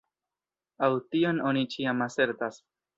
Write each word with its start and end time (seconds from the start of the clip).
Aŭ 0.89 0.89
tion 1.13 1.45
oni 1.51 1.65
ĉiam 1.77 2.05
asertas. 2.11 2.63